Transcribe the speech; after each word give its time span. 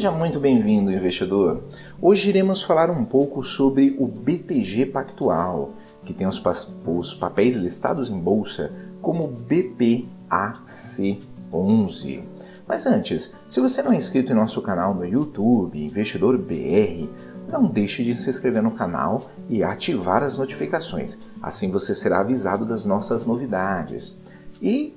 Seja 0.00 0.10
muito 0.10 0.40
bem-vindo, 0.40 0.90
investidor. 0.90 1.62
Hoje 2.00 2.30
iremos 2.30 2.62
falar 2.62 2.90
um 2.90 3.04
pouco 3.04 3.42
sobre 3.42 3.94
o 3.98 4.06
BTG 4.06 4.86
Pactual, 4.86 5.74
que 6.06 6.14
tem 6.14 6.26
os, 6.26 6.40
pa 6.40 6.52
os 6.86 7.12
papéis 7.12 7.56
listados 7.56 8.08
em 8.08 8.18
bolsa 8.18 8.72
como 9.02 9.28
BPAC11. 9.28 12.22
Mas 12.66 12.86
antes, 12.86 13.36
se 13.46 13.60
você 13.60 13.82
não 13.82 13.92
é 13.92 13.96
inscrito 13.96 14.32
em 14.32 14.34
nosso 14.34 14.62
canal 14.62 14.94
no 14.94 15.04
YouTube, 15.04 15.84
Investidor 15.84 16.38
BR, 16.38 17.06
não 17.46 17.66
deixe 17.66 18.02
de 18.02 18.14
se 18.14 18.30
inscrever 18.30 18.62
no 18.62 18.70
canal 18.70 19.28
e 19.50 19.62
ativar 19.62 20.22
as 20.22 20.38
notificações. 20.38 21.18
Assim 21.42 21.70
você 21.70 21.94
será 21.94 22.20
avisado 22.20 22.64
das 22.64 22.86
nossas 22.86 23.26
novidades. 23.26 24.16
E 24.62 24.96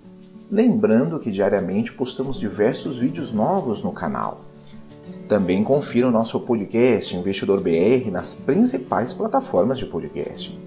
lembrando 0.49 1.19
que 1.19 1.29
diariamente 1.29 1.91
postamos 1.91 2.39
diversos 2.39 2.99
vídeos 2.99 3.33
novos 3.33 3.83
no 3.83 3.91
canal. 3.91 4.52
Também 5.27 5.63
confira 5.63 6.07
o 6.07 6.11
nosso 6.11 6.39
podcast 6.41 7.15
Investidor 7.15 7.61
BR 7.61 8.11
nas 8.11 8.33
principais 8.33 9.13
plataformas 9.13 9.77
de 9.77 9.85
podcast. 9.85 10.59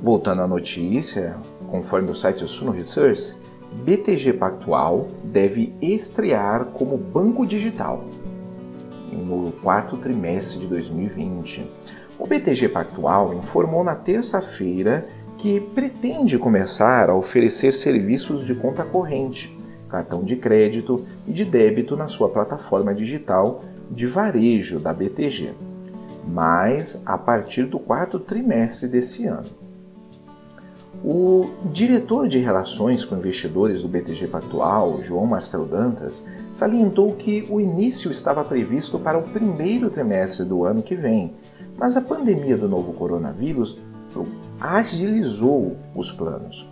Voltando 0.00 0.42
à 0.42 0.48
notícia, 0.48 1.36
conforme 1.70 2.10
o 2.10 2.14
site 2.14 2.46
Suno 2.46 2.72
Research, 2.72 3.36
BTG 3.84 4.32
Pactual 4.34 5.08
deve 5.24 5.72
estrear 5.80 6.66
como 6.66 6.96
banco 6.96 7.46
digital 7.46 8.04
no 9.12 9.50
quarto 9.52 9.96
trimestre 9.96 10.60
de 10.60 10.66
2020. 10.68 11.68
O 12.18 12.26
BTG 12.26 12.68
Pactual 12.68 13.34
informou 13.34 13.84
na 13.84 13.94
terça-feira 13.94 15.08
que 15.36 15.60
pretende 15.60 16.38
começar 16.38 17.10
a 17.10 17.14
oferecer 17.14 17.72
serviços 17.72 18.44
de 18.44 18.54
conta 18.54 18.84
corrente, 18.84 19.56
cartão 19.88 20.22
de 20.22 20.36
crédito 20.36 21.04
e 21.26 21.32
de 21.32 21.44
débito 21.44 21.96
na 21.96 22.08
sua 22.08 22.28
plataforma 22.28 22.94
digital 22.94 23.64
de 23.90 24.06
varejo 24.06 24.78
da 24.78 24.92
BTG, 24.92 25.52
mas 26.26 27.02
a 27.06 27.16
partir 27.16 27.64
do 27.64 27.78
quarto 27.78 28.18
trimestre 28.18 28.86
desse 28.86 29.26
ano. 29.26 29.68
O 31.04 31.50
diretor 31.70 32.26
de 32.26 32.38
relações 32.38 33.04
com 33.04 33.16
investidores 33.16 33.82
do 33.82 33.88
BTG 33.88 34.26
Pactual, 34.26 35.00
João 35.00 35.26
Marcelo 35.26 35.64
Dantas, 35.64 36.24
salientou 36.50 37.14
que 37.14 37.46
o 37.48 37.60
início 37.60 38.10
estava 38.10 38.44
previsto 38.44 38.98
para 38.98 39.16
o 39.16 39.22
primeiro 39.22 39.90
trimestre 39.90 40.44
do 40.44 40.64
ano 40.64 40.82
que 40.82 40.96
vem, 40.96 41.34
mas 41.76 41.96
a 41.96 42.00
pandemia 42.00 42.56
do 42.56 42.68
novo 42.68 42.92
coronavírus 42.92 43.78
agilizou 44.60 45.76
os 45.94 46.10
planos. 46.10 46.68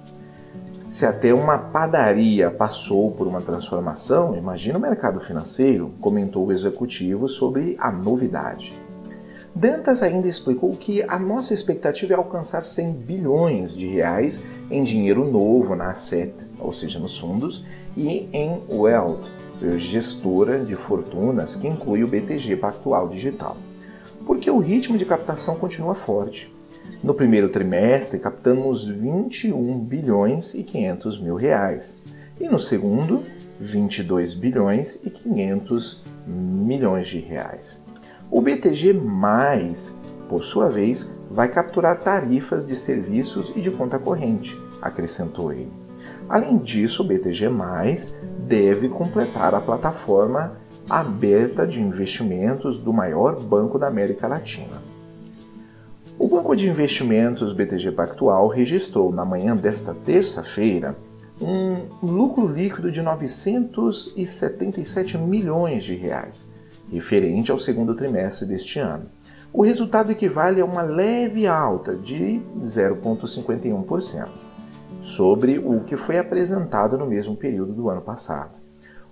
Se 0.88 1.04
até 1.04 1.34
uma 1.34 1.58
padaria 1.58 2.48
passou 2.48 3.10
por 3.10 3.26
uma 3.26 3.42
transformação, 3.42 4.36
imagina 4.36 4.78
o 4.78 4.80
mercado 4.80 5.18
financeiro, 5.18 5.92
comentou 6.00 6.46
o 6.46 6.52
executivo 6.52 7.26
sobre 7.26 7.76
a 7.80 7.90
novidade. 7.90 8.80
Dantas 9.52 10.00
ainda 10.00 10.28
explicou 10.28 10.70
que 10.70 11.02
a 11.02 11.18
nossa 11.18 11.52
expectativa 11.52 12.12
é 12.12 12.16
alcançar 12.16 12.62
100 12.62 12.92
bilhões 12.92 13.76
de 13.76 13.88
reais 13.88 14.40
em 14.70 14.82
dinheiro 14.82 15.28
novo 15.28 15.74
na 15.74 15.90
asset, 15.90 16.32
ou 16.60 16.72
seja, 16.72 17.00
nos 17.00 17.18
fundos, 17.18 17.64
e 17.96 18.28
em 18.32 18.62
wealth, 18.70 19.28
gestora 19.76 20.60
de 20.60 20.76
fortunas 20.76 21.56
que 21.56 21.66
inclui 21.66 22.04
o 22.04 22.08
BTG 22.08 22.56
Pactual 22.56 23.08
Digital. 23.08 23.56
Porque 24.24 24.48
o 24.48 24.58
ritmo 24.58 24.96
de 24.96 25.04
captação 25.04 25.56
continua 25.56 25.96
forte. 25.96 26.54
No 27.02 27.14
primeiro 27.14 27.48
trimestre, 27.48 28.18
captamos 28.18 28.88
21 28.88 29.78
bilhões 29.78 30.54
e 30.54 30.62
500 30.62 31.18
mil 31.20 31.36
reais. 31.36 32.00
E 32.40 32.48
no 32.48 32.58
segundo, 32.58 33.22
22 33.60 34.34
bilhões 34.34 35.00
e 35.04 35.10
500 35.10 36.02
milhões 36.26 37.06
de 37.06 37.19
reais. 37.19 37.82
O 38.30 38.41
BTG+, 38.41 38.94
por 40.28 40.42
sua 40.42 40.69
vez, 40.69 41.10
vai 41.30 41.48
capturar 41.48 42.00
tarifas 42.00 42.64
de 42.64 42.75
serviços 42.75 43.52
e 43.54 43.60
de 43.60 43.70
conta 43.70 43.98
corrente, 43.98 44.58
acrescentou 44.82 45.52
ele. 45.52 45.72
Além 46.28 46.58
disso, 46.58 47.02
o 47.02 47.06
BTG+, 47.06 47.48
deve 48.46 48.88
completar 48.88 49.54
a 49.54 49.60
plataforma 49.60 50.56
aberta 50.88 51.66
de 51.66 51.80
investimentos 51.80 52.78
do 52.78 52.92
maior 52.92 53.41
banco 53.41 53.78
da 53.78 53.86
América 53.86 54.26
Latina. 54.26 54.82
O 56.19 56.28
Banco 56.28 56.56
de 56.56 56.66
Investimentos 56.66 57.53
BTG 57.53 57.93
Pactual 57.93 58.49
registrou 58.49 59.12
na 59.12 59.22
manhã 59.22 59.54
desta 59.54 59.93
terça-feira 59.93 60.97
um 61.38 61.88
lucro 62.03 62.47
líquido 62.47 62.91
de 62.91 63.03
977 63.03 65.19
milhões 65.19 65.84
de 65.84 65.94
reais, 65.94 66.50
referente 66.91 67.53
ao 67.53 67.59
segundo 67.59 67.94
trimestre 67.94 68.49
deste 68.49 68.78
ano. 68.78 69.10
O 69.53 69.62
resultado 69.62 70.10
equivale 70.10 70.62
a 70.62 70.65
uma 70.65 70.81
leve 70.81 71.47
alta 71.47 71.94
de 71.94 72.41
0,51% 72.62 74.26
sobre 75.03 75.59
o 75.59 75.81
que 75.81 75.97
foi 75.97 76.19
apresentado 76.19 76.97
no 76.97 77.05
mesmo 77.05 77.37
período 77.37 77.75
do 77.75 77.91
ano 77.91 78.00
passado. 78.00 78.53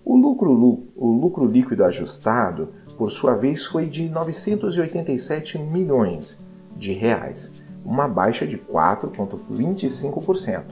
O 0.02 0.16
lucro, 0.16 0.50
o 0.96 1.12
lucro 1.12 1.46
líquido 1.46 1.84
ajustado, 1.84 2.70
por 2.96 3.10
sua 3.10 3.34
vez, 3.34 3.66
foi 3.66 3.84
de 3.84 4.08
987 4.08 5.58
milhões 5.58 6.42
de 6.76 6.92
reais, 6.92 7.52
uma 7.84 8.08
baixa 8.08 8.46
de 8.46 8.58
4,25%. 8.58 10.62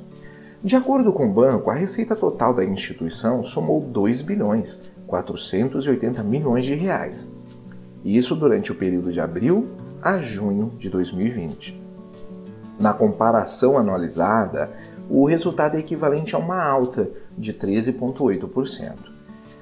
De 0.62 0.76
acordo 0.76 1.12
com 1.12 1.26
o 1.26 1.32
banco, 1.32 1.70
a 1.70 1.74
receita 1.74 2.14
total 2.14 2.54
da 2.54 2.64
instituição 2.64 3.42
somou 3.42 3.80
2 3.80 4.22
bilhões 4.22 4.92
480 5.12 6.22
milhões 6.22 6.64
de 6.64 6.74
reais. 6.74 7.30
Isso 8.02 8.34
durante 8.34 8.72
o 8.72 8.74
período 8.74 9.12
de 9.12 9.20
abril 9.20 9.68
a 10.00 10.18
junho 10.18 10.72
de 10.78 10.88
2020. 10.88 11.80
Na 12.80 12.94
comparação 12.94 13.76
anualizada, 13.76 14.70
o 15.10 15.26
resultado 15.26 15.76
é 15.76 15.80
equivalente 15.80 16.34
a 16.34 16.38
uma 16.38 16.64
alta 16.64 17.10
de 17.36 17.52
13,8%. 17.52 18.94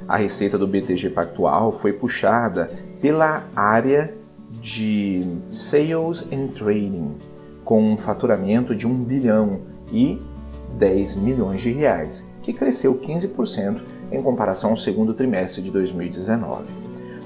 A 0.06 0.16
receita 0.16 0.56
do 0.56 0.66
BTG 0.66 1.10
Pactual 1.10 1.72
foi 1.72 1.92
puxada 1.92 2.70
pela 3.00 3.44
área 3.54 4.14
de 4.50 5.26
Sales 5.48 6.26
and 6.32 6.48
Trading, 6.48 7.14
com 7.64 7.82
um 7.82 7.96
faturamento 7.96 8.74
de 8.74 8.86
1 8.86 9.04
bilhão 9.04 9.60
e 9.92 10.20
10 10.78 11.16
milhões 11.16 11.60
de 11.60 11.70
reais, 11.70 12.26
que 12.42 12.52
cresceu 12.52 12.94
15% 12.94 13.80
em 14.10 14.22
comparação 14.22 14.70
ao 14.70 14.76
segundo 14.76 15.14
trimestre 15.14 15.62
de 15.62 15.70
2019. 15.70 16.64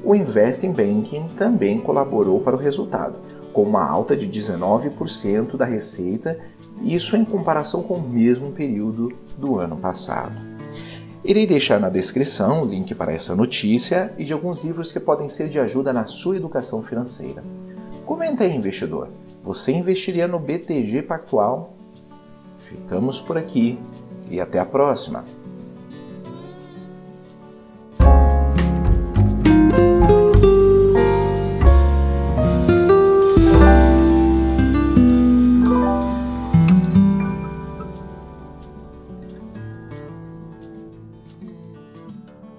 O 0.02 0.14
Investing 0.14 0.72
Banking 0.72 1.28
também 1.36 1.78
colaborou 1.78 2.40
para 2.40 2.56
o 2.56 2.58
resultado, 2.58 3.18
com 3.52 3.62
uma 3.62 3.88
alta 3.88 4.14
de 4.16 4.28
19% 4.28 5.56
da 5.56 5.64
receita, 5.64 6.38
isso 6.82 7.16
em 7.16 7.24
comparação 7.24 7.82
com 7.82 7.94
o 7.94 8.08
mesmo 8.08 8.50
período 8.50 9.10
do 9.38 9.58
ano 9.58 9.76
passado. 9.76 10.53
Irei 11.24 11.46
deixar 11.46 11.80
na 11.80 11.88
descrição 11.88 12.62
o 12.62 12.66
link 12.66 12.94
para 12.94 13.10
essa 13.10 13.34
notícia 13.34 14.12
e 14.18 14.26
de 14.26 14.34
alguns 14.34 14.62
livros 14.62 14.92
que 14.92 15.00
podem 15.00 15.26
ser 15.30 15.48
de 15.48 15.58
ajuda 15.58 15.90
na 15.90 16.04
sua 16.04 16.36
educação 16.36 16.82
financeira. 16.82 17.42
Comenta 18.04 18.44
aí, 18.44 18.54
investidor. 18.54 19.08
Você 19.42 19.72
investiria 19.72 20.28
no 20.28 20.38
BTG 20.38 21.00
Pactual? 21.00 21.72
Ficamos 22.58 23.22
por 23.22 23.38
aqui 23.38 23.78
e 24.30 24.38
até 24.38 24.58
a 24.58 24.66
próxima! 24.66 25.24